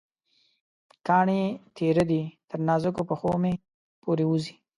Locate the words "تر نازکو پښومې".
2.49-3.53